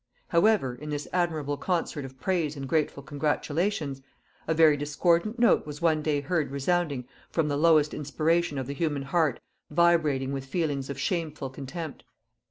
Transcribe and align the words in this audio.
However, 0.29 0.73
in 0.73 0.89
this 0.89 1.07
admirable 1.13 1.57
concert 1.57 2.05
of 2.05 2.19
praise 2.19 2.55
and 2.57 2.67
grateful 2.67 3.03
congratulations, 3.03 4.01
a 4.47 4.53
very 4.55 4.75
discordant 4.75 5.37
note 5.37 5.67
was 5.67 5.79
one 5.79 6.01
day 6.01 6.21
heard 6.21 6.49
resounding 6.49 7.07
from 7.29 7.49
the 7.49 7.55
lowest 7.55 7.93
inspiration 7.93 8.57
of 8.57 8.65
the 8.65 8.73
human 8.73 9.03
heart 9.03 9.39
vibrating 9.69 10.31
with 10.33 10.45
feelings 10.47 10.89
of 10.89 10.99
shameful 10.99 11.51
contempt. 11.51 12.03